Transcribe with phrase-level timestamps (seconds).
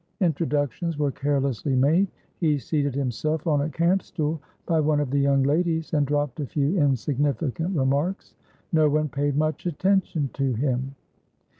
[0.19, 2.07] Introductions were carelessly made;
[2.39, 6.39] he seated himself on a camp stool by one of the young ladies, and dropped
[6.39, 8.33] a few insignificant remarks.
[8.73, 10.95] No one paid much attention to him.